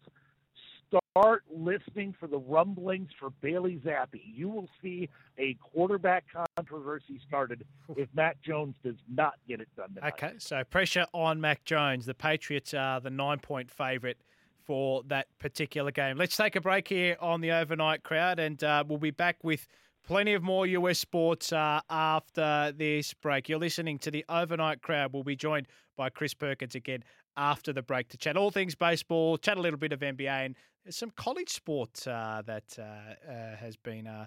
[1.12, 4.22] start listening for the rumblings for Bailey Zappe.
[4.24, 6.26] You will see a quarterback
[6.58, 10.14] controversy started if Mac Jones does not get it done tonight.
[10.14, 12.06] Okay, so pressure on Mac Jones.
[12.06, 14.18] The Patriots are the nine point favourite
[14.66, 16.18] for that particular game.
[16.18, 19.68] Let's take a break here on the overnight crowd, and uh, we'll be back with
[20.04, 23.50] plenty of more US sports uh, after this break.
[23.50, 25.14] You're listening to the overnight crowd.
[25.14, 25.68] We'll be joined
[25.98, 27.04] by Chris Perkins again
[27.38, 30.56] after the break to chat all things baseball, chat a little bit of NBA, and
[30.90, 34.26] some college sport uh, that uh, uh, has been uh,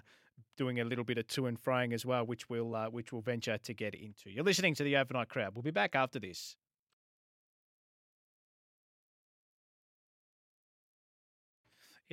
[0.57, 3.21] doing a little bit of to and froing as well, which we'll uh, which we'll
[3.21, 4.29] venture to get into.
[4.29, 5.55] You're listening to the overnight crowd.
[5.55, 6.55] We'll be back after this.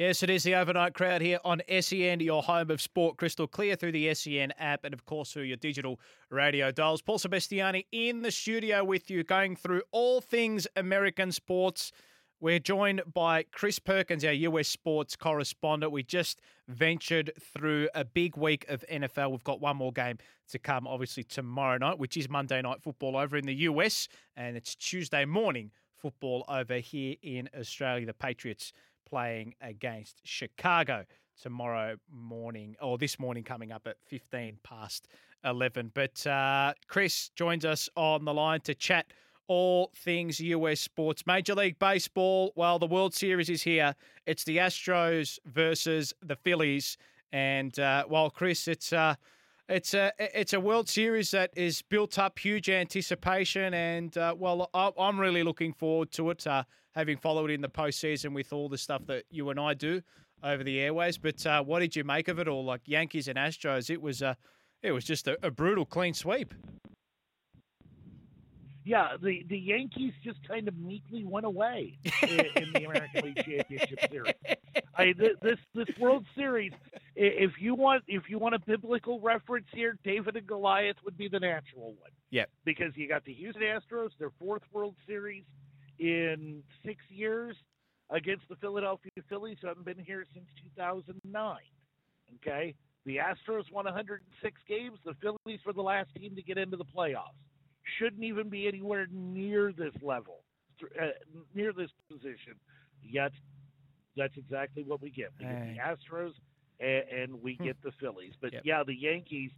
[0.00, 3.76] Yes, it is the overnight crowd here on SEN, your home of sport crystal clear
[3.76, 7.02] through the SEN app and, of course, through your digital radio dials.
[7.02, 11.92] Paul Sebastiani in the studio with you, going through all things American sports.
[12.40, 15.92] We're joined by Chris Perkins, our US sports correspondent.
[15.92, 19.32] We just ventured through a big week of NFL.
[19.32, 20.16] We've got one more game
[20.48, 24.56] to come, obviously, tomorrow night, which is Monday Night Football over in the US, and
[24.56, 28.06] it's Tuesday morning football over here in Australia.
[28.06, 28.72] The Patriots
[29.08, 31.04] playing against Chicago
[31.40, 35.08] tomorrow morning, or this morning coming up at 15 past
[35.44, 35.92] 11.
[35.94, 39.12] But uh, Chris joins us on the line to chat
[39.48, 41.26] all things US sports.
[41.26, 43.94] Major League Baseball, well, the World Series is here.
[44.26, 46.96] It's the Astros versus the Phillies.
[47.32, 48.92] And uh, well, Chris, it's.
[48.92, 49.16] Uh,
[49.70, 54.68] it's a it's a World Series that is built up huge anticipation, and uh, well,
[54.74, 56.44] I'm really looking forward to it.
[56.44, 60.02] Uh, having followed in the postseason with all the stuff that you and I do
[60.42, 61.18] over the airways.
[61.18, 62.64] But uh, what did you make of it all?
[62.64, 64.36] Like Yankees and Astros, it was a
[64.82, 66.54] it was just a, a brutal clean sweep.
[68.82, 73.36] Yeah, the the Yankees just kind of meekly went away in, in the American League
[73.36, 74.34] Championship Series.
[74.96, 76.72] I, this this World Series,
[77.14, 81.28] if you want if you want a biblical reference here, David and Goliath would be
[81.28, 82.10] the natural one.
[82.30, 85.44] Yeah, because you got the Houston Astros, their fourth World Series
[86.00, 87.54] in six years
[88.10, 91.56] against the Philadelphia Phillies, who haven't been here since 2009.
[92.36, 94.98] Okay, the Astros won 106 games.
[95.04, 97.36] The Phillies were the last team to get into the playoffs.
[97.98, 100.42] Shouldn't even be anywhere near this level,
[100.82, 101.06] uh,
[101.54, 102.54] near this position.
[103.02, 103.32] Yet,
[104.16, 105.30] that's exactly what we get.
[105.38, 106.32] We get the Astros,
[106.78, 107.64] and, and we hmm.
[107.64, 108.32] get the Phillies.
[108.40, 108.62] But yep.
[108.64, 109.50] yeah, the Yankees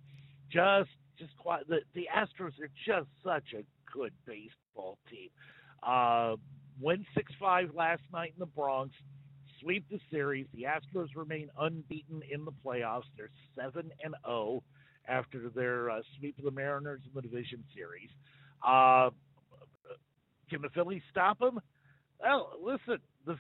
[0.51, 5.29] just just quite the the Astros are just such a good baseball team.
[5.83, 6.37] Uh,
[6.81, 8.95] win 6 5 last night in the Bronx,
[9.61, 10.47] sweep the series.
[10.55, 13.05] The Astros remain unbeaten in the playoffs.
[13.17, 14.63] They're 7 and 0.
[15.09, 18.11] after their uh, sweep of the Mariners in the division series.
[18.67, 19.11] Uh,
[20.51, 21.59] can the Phillies stop them?
[22.21, 23.37] Well, listen, the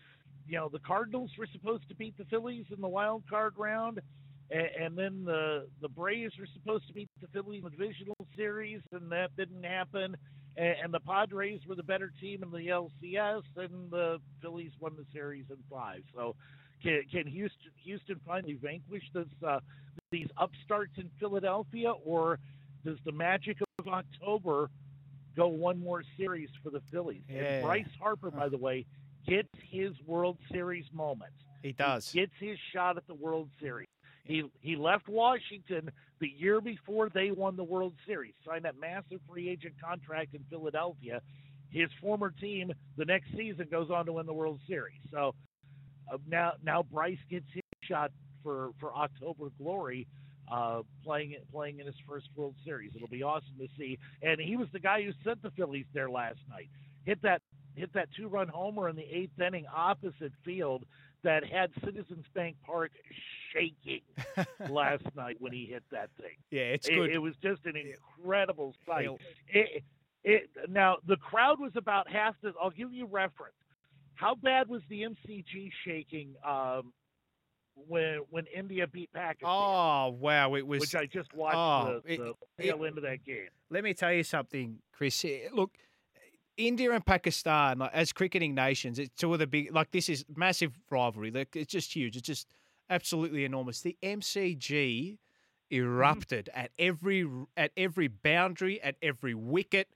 [0.47, 4.01] you know the Cardinals were supposed to beat the Phillies in the wild card round,
[4.51, 8.17] and, and then the the Braves were supposed to beat the Phillies in the divisional
[8.37, 10.17] series, and that didn't happen.
[10.57, 14.93] And, and the Padres were the better team in the LCS, and the Phillies won
[14.97, 16.03] the series in five.
[16.15, 16.35] So,
[16.83, 19.61] can, can Houston Houston finally vanquish this uh,
[20.11, 22.39] these upstarts in Philadelphia, or
[22.85, 24.71] does the magic of October
[25.37, 27.23] go one more series for the Phillies?
[27.29, 27.43] Yeah.
[27.43, 28.87] And Bryce Harper, by the way,
[29.27, 31.33] gets his World Series moment.
[31.63, 32.11] He does.
[32.11, 33.89] He gets his shot at the World Series.
[34.25, 39.21] He he left Washington the year before they won the World Series, signed that massive
[39.29, 41.21] free agent contract in Philadelphia.
[41.71, 45.01] His former team the next season goes on to win the World Series.
[45.11, 45.35] So
[46.13, 50.07] uh, now now Bryce gets his shot for for October glory,
[50.51, 52.93] uh, playing playing in his first World Series.
[52.95, 53.99] It'll be awesome to see.
[54.23, 56.69] And he was the guy who sent the Phillies there last night.
[57.05, 57.43] Hit that
[57.75, 60.85] hit that two run homer in the eighth inning opposite field
[61.25, 62.93] that had Citizens Bank Park
[63.53, 64.01] shaking
[64.71, 66.37] last night when he hit that thing.
[66.51, 67.11] Yeah, it's It, good.
[67.11, 69.09] it was just an incredible sight.
[69.49, 69.83] It,
[70.25, 72.53] it, now the crowd was about half the.
[72.63, 73.55] I'll give you reference.
[74.15, 76.93] How bad was the MCG shaking um,
[77.75, 79.49] when when India beat Pakistan?
[79.51, 80.81] oh wow, it was.
[80.81, 82.19] which I just watched oh, the, it-
[82.59, 83.49] the tail end of that game.
[83.71, 85.25] Let me tell you something, Chris.
[85.25, 85.73] Eh, Look,
[86.59, 89.73] India and Pakistan, like, as cricketing nations, it's two of the big.
[89.75, 91.31] Like this is massive rivalry.
[91.31, 92.17] Like it's just huge.
[92.17, 92.47] It's just
[92.91, 93.81] absolutely enormous.
[93.81, 95.19] The MCG
[95.71, 99.89] erupted at every at every boundary, at every wicket,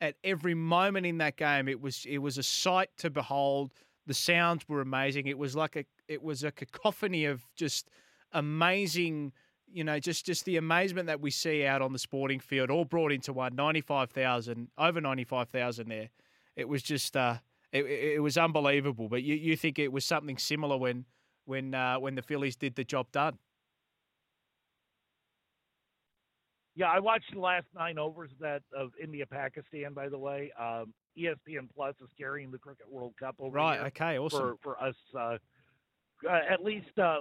[0.00, 1.68] at every moment in that game.
[1.68, 3.72] It was it was a sight to behold.
[4.06, 5.26] The sounds were amazing.
[5.26, 7.88] It was like a it was a cacophony of just
[8.32, 9.32] amazing
[9.74, 12.84] you know, just just the amazement that we see out on the sporting field, all
[12.84, 13.56] brought into one.
[13.56, 16.10] Ninety five thousand, over ninety five thousand there.
[16.54, 17.38] It was just, uh,
[17.72, 19.08] it, it it was unbelievable.
[19.08, 21.06] But you, you think it was something similar when
[21.44, 23.38] when uh, when the Phillies did the job done?
[26.76, 29.92] Yeah, I watched the last nine overs of that of India Pakistan.
[29.94, 33.78] By the way, um, ESPN Plus is carrying the Cricket World Cup over Right.
[33.78, 34.18] here Okay.
[34.18, 34.56] Awesome.
[34.62, 34.96] for for us.
[35.16, 35.38] Uh,
[36.28, 37.18] uh, at least uh,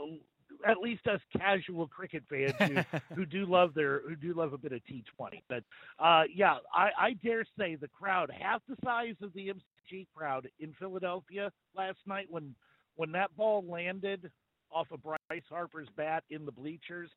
[0.65, 4.57] at least us casual cricket fans who, who do love their who do love a
[4.57, 5.43] bit of T Twenty.
[5.49, 5.63] But
[5.99, 10.47] uh, yeah, I, I dare say the crowd half the size of the MCG crowd
[10.59, 12.55] in Philadelphia last night when
[12.95, 14.31] when that ball landed
[14.71, 17.09] off of Bryce Harper's bat in the bleachers.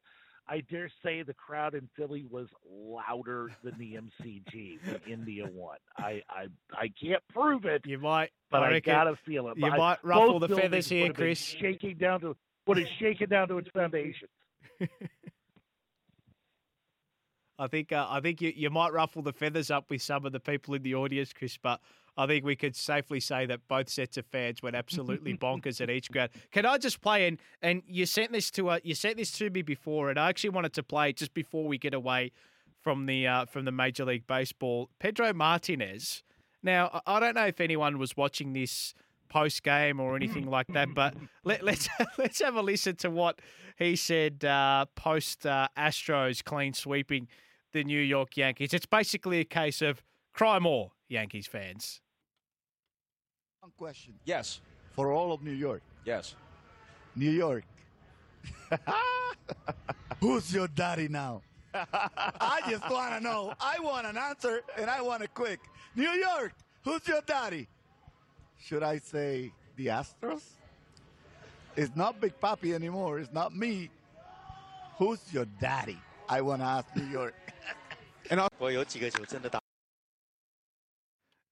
[0.49, 5.79] I dare say the crowd in Philly was louder than the MCG when India won.
[5.99, 9.57] I, I I can't prove it, you might, but I I, gotta feel it.
[9.57, 11.41] you But might ruffle the feathers here, would have been Chris.
[11.41, 14.29] Shaking down to what is shaking down to its foundation.
[17.59, 20.33] I think uh, I think you, you might ruffle the feathers up with some of
[20.33, 21.57] the people in the audience, Chris.
[21.57, 21.81] But
[22.17, 25.91] I think we could safely say that both sets of fans went absolutely bonkers at
[25.91, 26.31] each ground.
[26.51, 29.51] Can I just play and and you sent this to uh, you sent this to
[29.51, 32.33] me before, and I actually wanted to play just before we get away
[32.83, 34.91] from the uh, from the Major League Baseball.
[34.99, 36.23] Pedro Martinez.
[36.63, 38.95] Now I don't know if anyone was watching this
[39.29, 41.15] post game or anything like that, but
[41.45, 41.89] let, let's
[42.19, 43.41] let's have a listen to what
[43.79, 47.29] he said uh, post uh, Astros clean sweeping
[47.77, 48.73] the New York Yankees.
[48.73, 52.01] It's basically a case of cry more, Yankees fans.
[53.61, 54.63] One question Yes.
[54.93, 55.83] for all of New York.
[56.07, 56.35] Yes.
[57.15, 57.65] New York.
[60.21, 61.43] Who's your daddy now?
[61.75, 63.53] I just want to know.
[63.61, 65.61] I want an answer and I want it quick.
[65.95, 67.69] New York, who's your daddy?
[68.59, 70.45] Should I say the Astros?
[71.77, 73.19] It's not Big Papi anymore.
[73.19, 73.91] It's not me.
[74.99, 75.99] Who's your daddy?
[76.27, 77.35] I want to ask New York.
[78.31, 78.49] And I'll...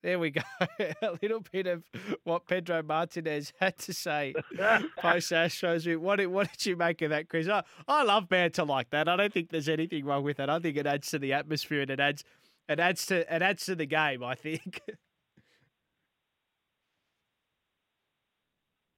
[0.04, 0.42] There we go.
[1.02, 1.82] A little bit of
[2.24, 4.34] what Pedro Martinez had to say
[4.98, 5.96] post Astros.
[5.96, 7.48] What did, what did you make of that, Chris?
[7.48, 9.08] I, I love banter like that.
[9.08, 10.50] I don't think there's anything wrong with that.
[10.50, 12.22] I think it adds to the atmosphere and it adds
[12.68, 14.22] it adds to it adds to the game.
[14.22, 14.82] I think.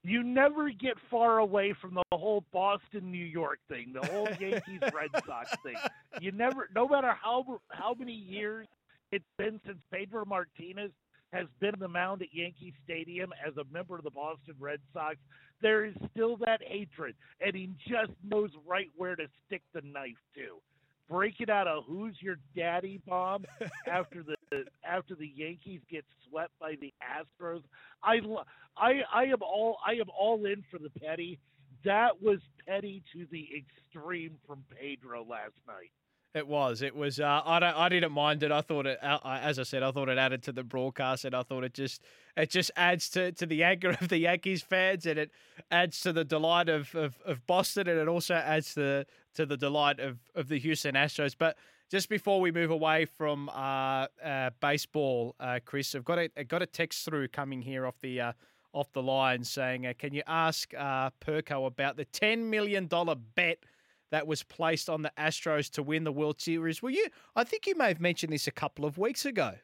[0.06, 4.80] You never get far away from the whole Boston New York thing, the whole Yankees
[4.82, 5.74] Red Sox thing.
[6.20, 8.68] You never, no matter how how many years
[9.10, 10.92] it's been since Pedro Martinez
[11.32, 14.78] has been on the mound at Yankee Stadium as a member of the Boston Red
[14.92, 15.16] Sox,
[15.60, 20.14] there is still that hatred, and he just knows right where to stick the knife
[20.36, 20.60] to.
[21.08, 23.44] Breaking out a "Who's your daddy" bomb
[23.90, 24.36] after the
[24.84, 27.62] after the Yankees get swept by the Astros.
[28.02, 28.20] I
[28.76, 31.38] I I am all I am all in for the petty.
[31.84, 35.92] That was petty to the extreme from Pedro last night.
[36.36, 36.82] It was.
[36.82, 37.18] It was.
[37.18, 37.74] Uh, I don't.
[37.74, 38.52] I didn't mind it.
[38.52, 39.02] I thought it.
[39.02, 41.72] Uh, as I said, I thought it added to the broadcast, and I thought it
[41.72, 42.02] just
[42.36, 45.30] it just adds to, to the anger of the Yankees fans, and it
[45.70, 49.46] adds to the delight of, of, of Boston, and it also adds to the, to
[49.46, 51.34] the delight of, of the Houston Astros.
[51.38, 51.56] But
[51.90, 56.48] just before we move away from uh, uh, baseball, uh, Chris, I've got a I've
[56.48, 58.32] got a text through coming here off the uh,
[58.74, 63.60] off the line saying, "Can you ask Perko about the ten million dollar bet?"
[64.10, 66.82] That was placed on the Astros to win the World Series.
[66.82, 69.54] Well, you, I think you may have mentioned this a couple of weeks ago.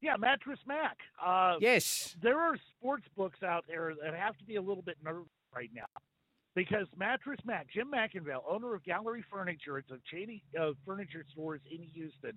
[0.00, 0.96] Yeah, Mattress Mac.
[1.22, 2.16] Uh, yes.
[2.22, 5.70] There are sports books out there that have to be a little bit nervous right
[5.74, 5.84] now
[6.54, 11.60] because Mattress Mac, Jim McIngvale, owner of Gallery Furniture, it's a chain of furniture stores
[11.70, 12.32] in Houston,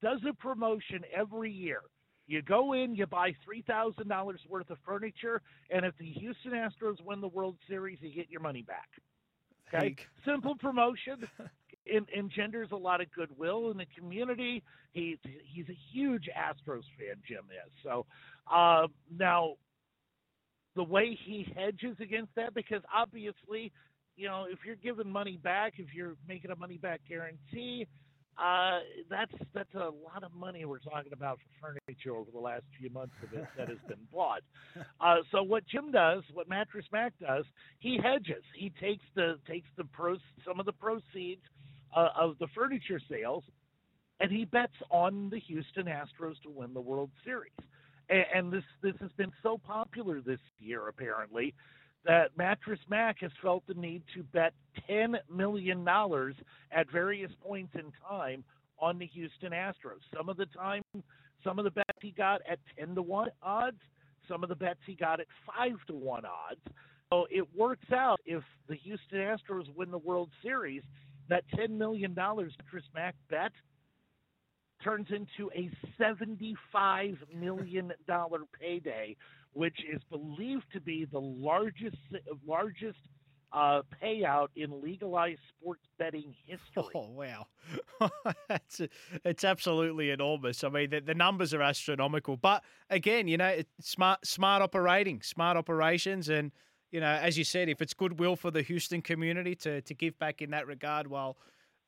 [0.00, 1.80] does a promotion every year
[2.28, 6.52] you go in, you buy three thousand dollars worth of furniture, and if the Houston
[6.52, 8.88] Astros win the World Series, you get your money back.
[9.74, 11.26] Okay, simple promotion.
[11.86, 14.62] In, engenders a lot of goodwill in the community.
[14.92, 17.72] He's he's a huge Astros fan, Jim is.
[17.82, 18.04] So
[18.52, 19.54] uh, now,
[20.76, 23.72] the way he hedges against that, because obviously,
[24.16, 27.86] you know, if you're giving money back, if you're making a money back guarantee,
[28.38, 28.78] uh,
[29.10, 32.88] that's that's a lot of money we're talking about for furniture over the last few
[32.90, 34.42] months of it that has been bought.
[35.00, 37.44] Uh, so what Jim does, what Mattress Mac does,
[37.78, 38.42] he hedges.
[38.54, 41.42] He takes the takes the pros some of the proceeds
[41.96, 43.44] uh, of the furniture sales,
[44.20, 47.52] and he bets on the Houston Astros to win the World Series.
[48.08, 51.54] And, and this this has been so popular this year, apparently,
[52.08, 54.54] that Mattress Mac has felt the need to bet
[54.90, 55.86] $10 million
[56.72, 58.42] at various points in time
[58.78, 60.00] on the Houston Astros.
[60.16, 60.82] Some of the time,
[61.44, 63.76] some of the bets he got at 10 to 1 odds,
[64.26, 66.60] some of the bets he got at 5 to 1 odds.
[67.12, 70.82] So it works out if the Houston Astros win the World Series,
[71.28, 73.52] that $10 million Mattress Mac bet
[74.82, 77.92] turns into a $75 million
[78.58, 79.14] payday
[79.52, 81.96] which is believed to be the largest
[82.46, 82.98] largest
[83.52, 86.92] uh, payout in legalized sports betting history.
[86.94, 87.46] Oh wow,
[88.50, 88.80] it's
[89.24, 90.62] it's absolutely enormous.
[90.64, 92.36] I mean, the, the, numbers are astronomical.
[92.36, 96.52] But again, you know, smart smart operating, smart operations, and
[96.90, 100.18] you know, as you said, if it's goodwill for the Houston community to to give
[100.18, 101.38] back in that regard, well,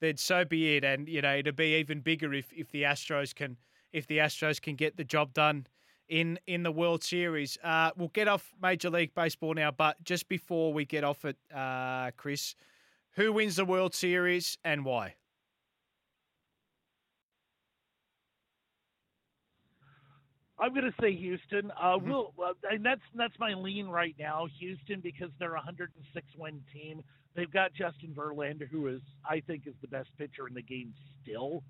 [0.01, 0.85] then so be it.
[0.85, 3.59] And you know, it'll be even bigger if if the Astros can
[3.93, 5.67] if the Astros can get the job done
[6.11, 7.57] in in the World Series.
[7.65, 11.37] Uh, we'll get off Major League Baseball now, but just before we get off it,
[11.55, 12.55] uh, Chris,
[13.13, 15.15] who wins the World Series and why?
[20.59, 21.71] I'm going to say Houston.
[21.81, 22.11] Uh, mm-hmm.
[22.11, 22.35] we'll,
[22.71, 27.03] and that's that's my lean right now, Houston, because they're a 106 win team.
[27.35, 30.93] They've got Justin Verlander, who is I think is the best pitcher in the game
[31.23, 31.63] still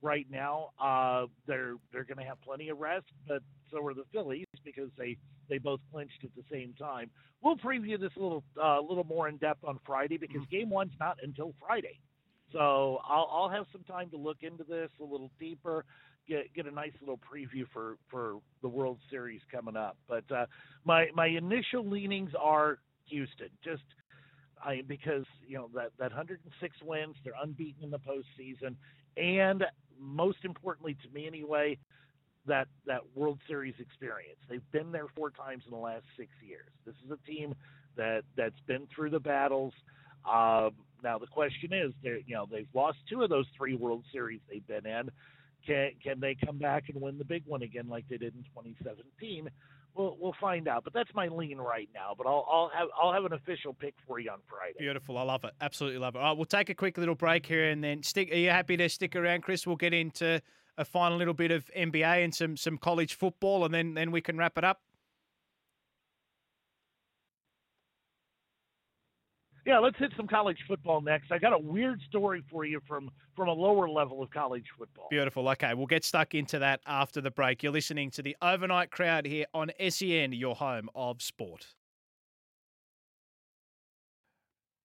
[0.00, 0.70] right now.
[0.80, 3.42] Uh, they're they're going to have plenty of rest, but
[3.72, 5.16] so are the Phillies because they
[5.48, 7.10] they both clinched at the same time.
[7.42, 10.56] We'll preview this a little uh, little more in depth on Friday because mm-hmm.
[10.56, 11.98] Game One's not until Friday,
[12.52, 15.84] so I'll I'll have some time to look into this a little deeper.
[16.28, 20.46] Get, get a nice little preview for, for the World Series coming up, but uh,
[20.84, 23.48] my my initial leanings are Houston.
[23.64, 23.82] Just
[24.64, 28.76] I, because you know that that 106 wins, they're unbeaten in the postseason,
[29.16, 29.64] and
[29.98, 31.76] most importantly to me anyway,
[32.46, 34.38] that that World Series experience.
[34.48, 36.68] They've been there four times in the last six years.
[36.84, 37.54] This is a team
[37.96, 39.72] that that's been through the battles.
[40.24, 44.40] Um, now the question is, you know they've lost two of those three World Series
[44.50, 45.10] they've been in.
[45.66, 48.42] Can can they come back and win the big one again like they did in
[48.42, 49.48] 2017?
[49.94, 50.84] We'll we'll find out.
[50.84, 52.14] But that's my lean right now.
[52.16, 54.78] But I'll I'll have I'll have an official pick for you on Friday.
[54.78, 55.18] Beautiful.
[55.18, 55.52] I love it.
[55.60, 56.18] Absolutely love it.
[56.18, 58.32] All right, we'll take a quick little break here and then stick.
[58.32, 59.66] Are you happy to stick around, Chris?
[59.66, 60.40] We'll get into
[60.78, 64.20] a final little bit of NBA and some some college football, and then then we
[64.20, 64.80] can wrap it up.
[69.64, 71.30] Yeah, let's hit some college football next.
[71.30, 75.06] I got a weird story for you from from a lower level of college football.
[75.08, 75.48] Beautiful.
[75.50, 77.62] Okay, we'll get stuck into that after the break.
[77.62, 81.68] You're listening to the overnight crowd here on SEN, your home of sport.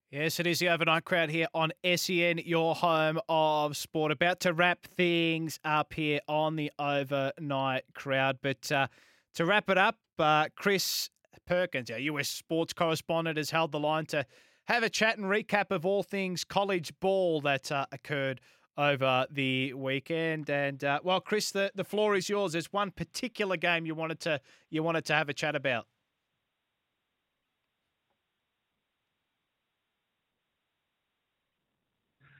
[0.09, 4.09] Yes, it is the overnight crowd here on SEN, your home of sport.
[4.09, 8.37] About to wrap things up here on the overnight crowd.
[8.41, 8.87] But uh,
[9.33, 11.09] to wrap it up, uh, Chris
[11.45, 14.25] Perkins, our US sports correspondent, has held the line to
[14.69, 18.39] have a chat and recap of all things college ball that uh, occurred
[18.77, 20.49] over the weekend.
[20.49, 22.53] And uh, well, Chris, the, the floor is yours.
[22.53, 24.39] There's one particular game you wanted to
[24.69, 25.85] you wanted to have a chat about.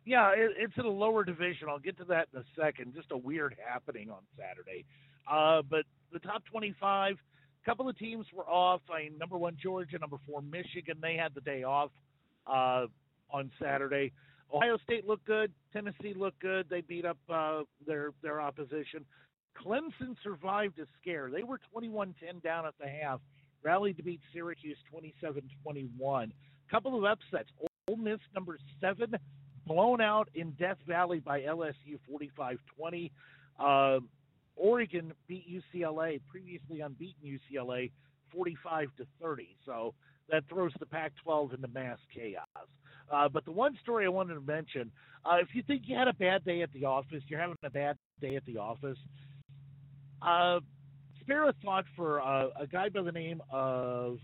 [0.07, 1.67] Yeah, it, it's in a lower division.
[1.67, 2.95] I'll get to that in a second.
[2.95, 4.85] Just a weird happening on Saturday.
[5.29, 5.83] Uh, but
[6.13, 8.79] the top 25, a couple of teams were off.
[8.89, 10.95] I number one Georgia, number four Michigan.
[11.01, 11.91] They had the day off
[12.47, 12.85] uh,
[13.29, 14.13] on Saturday.
[14.53, 15.51] Ohio State looked good.
[15.73, 16.67] Tennessee looked good.
[16.69, 19.03] They beat up uh, their their opposition.
[19.61, 21.29] Clemson survived a scare.
[21.29, 23.19] They were 21-10 down at the half,
[23.61, 26.31] rallied to beat Syracuse 27-21.
[26.71, 27.49] Couple of upsets.
[27.89, 29.15] Ole Miss number seven
[29.67, 33.11] blown out in Death Valley by LSU 45-20.
[33.59, 33.99] Uh,
[34.55, 37.91] Oregon beat UCLA, previously unbeaten UCLA,
[38.33, 39.55] 45 to 30.
[39.65, 39.93] So
[40.29, 42.45] that throws the Pac-12 into mass chaos.
[43.11, 44.91] Uh, but the one story I wanted to mention,
[45.25, 47.69] uh, if you think you had a bad day at the office, you're having a
[47.69, 48.97] bad day at the office.
[50.21, 50.59] Uh,
[51.21, 54.19] spare a thought for uh, a guy by the name of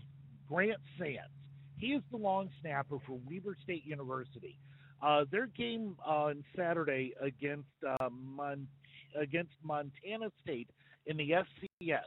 [0.48, 1.30] Grant Sands.
[1.78, 4.58] He is the long snapper for Weber State University.
[5.02, 8.68] Uh, their game on Saturday against uh, Mon-
[9.16, 10.68] against Montana State
[11.06, 12.00] in the FCS.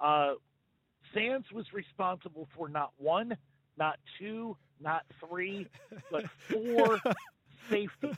[0.00, 0.34] Uh,
[1.14, 3.36] Sands was responsible for not one,
[3.76, 5.66] not two, not three,
[6.10, 6.98] but four
[7.70, 8.10] safety.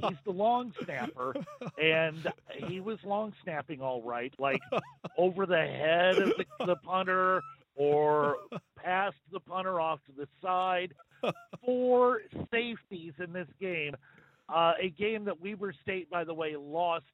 [0.00, 1.34] He's the long snapper,
[1.80, 2.26] and
[2.68, 4.60] he was long snapping all right, like
[5.18, 7.42] over the head of the, the punter
[7.74, 8.36] or
[8.76, 10.94] past the punter off to the side.
[11.64, 13.96] Four safeties in this game.
[14.48, 17.04] Uh, a game that Weber State, by the way, lost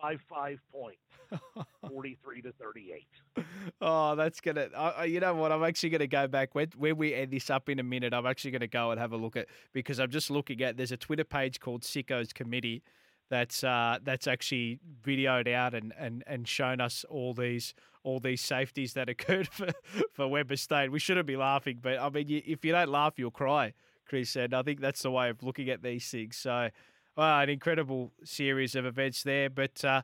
[0.00, 1.00] by five points,
[1.88, 3.06] 43 to 38.
[3.80, 4.68] Oh, that's gonna.
[4.74, 5.50] Uh, you know what?
[5.50, 8.14] I'm actually gonna go back when when we end this up in a minute.
[8.14, 10.76] I'm actually gonna go and have a look at because I'm just looking at.
[10.76, 12.82] There's a Twitter page called Sickos Committee
[13.28, 17.74] that's uh, that's actually videoed out and, and, and shown us all these
[18.06, 19.68] all these safeties that occurred for,
[20.14, 20.92] for Weber State.
[20.92, 23.74] We shouldn't be laughing, but I mean, you, if you don't laugh, you'll cry.
[24.08, 24.54] Chris said.
[24.54, 26.36] I think that's the way of looking at these things.
[26.36, 26.70] So,
[27.16, 29.50] well, an incredible series of events there.
[29.50, 30.02] But uh,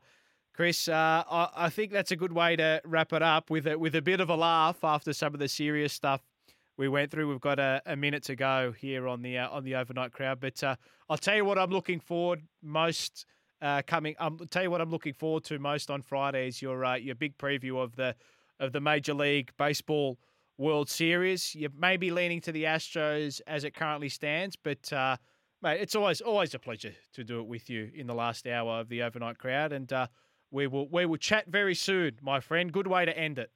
[0.52, 3.78] Chris, uh, I, I think that's a good way to wrap it up with a,
[3.78, 6.20] with a bit of a laugh after some of the serious stuff
[6.76, 7.28] we went through.
[7.28, 10.40] We've got a, a minute to go here on the uh, on the overnight crowd,
[10.40, 10.74] but uh,
[11.08, 13.24] I'll tell you what I'm looking forward most
[13.62, 14.14] uh, coming.
[14.18, 16.96] Um, I'll tell you what I'm looking forward to most on Friday is your uh,
[16.96, 18.14] your big preview of the
[18.60, 20.18] of the Major League Baseball
[20.58, 21.54] World Series.
[21.54, 25.16] You may be leaning to the Astros as it currently stands, but uh,
[25.62, 28.80] mate, it's always always a pleasure to do it with you in the last hour
[28.80, 30.08] of the overnight crowd, and uh,
[30.50, 32.72] we will we will chat very soon, my friend.
[32.72, 33.50] Good way to end it.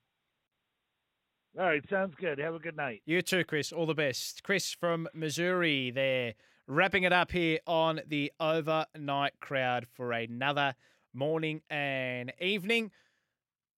[1.59, 2.39] All right, sounds good.
[2.39, 3.01] Have a good night.
[3.07, 3.73] You too, Chris.
[3.73, 4.43] All the best.
[4.43, 6.35] Chris from Missouri there,
[6.69, 10.75] wrapping it up here on the overnight crowd for another
[11.15, 12.91] morning and evening.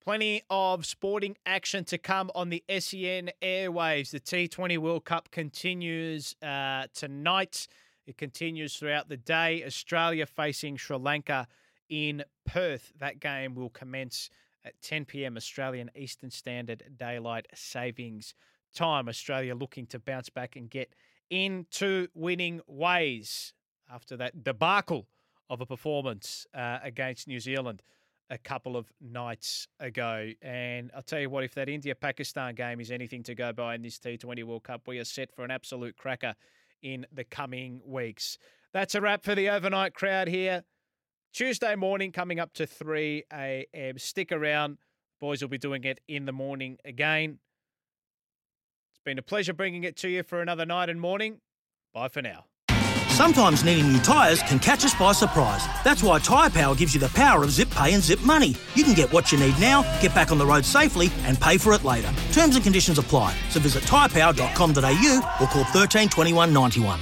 [0.03, 4.11] Plenty of sporting action to come on the SEN airwaves.
[4.11, 7.67] The T20 World Cup continues uh, tonight.
[8.07, 9.63] It continues throughout the day.
[9.63, 11.47] Australia facing Sri Lanka
[11.89, 12.91] in Perth.
[12.99, 14.29] That game will commence
[14.65, 15.37] at 10 p.m.
[15.37, 18.33] Australian Eastern Standard Daylight Savings
[18.73, 19.07] Time.
[19.07, 20.93] Australia looking to bounce back and get
[21.29, 23.53] into winning ways
[23.91, 25.07] after that debacle
[25.49, 27.81] of a performance uh, against New Zealand
[28.29, 30.31] a couple of nights ago.
[30.41, 33.75] And I'll tell you what, if that India Pakistan game is anything to go by
[33.75, 36.35] in this T20 World Cup, we are set for an absolute cracker
[36.81, 38.37] in the coming weeks.
[38.71, 40.63] That's a wrap for the overnight crowd here.
[41.33, 43.97] Tuesday morning coming up to 3 a.m.
[43.97, 44.77] Stick around.
[45.19, 47.39] Boys will be doing it in the morning again.
[48.99, 51.39] It's been a pleasure bringing it to you for another night and morning.
[51.93, 52.47] Bye for now.
[53.07, 55.65] Sometimes needing new tyres can catch us by surprise.
[55.85, 58.55] That's why Tyre Power gives you the power of zip pay and zip money.
[58.75, 61.57] You can get what you need now, get back on the road safely, and pay
[61.57, 62.11] for it later.
[62.33, 63.33] Terms and conditions apply.
[63.49, 66.99] So visit tyrepower.com.au or call 13 21 91.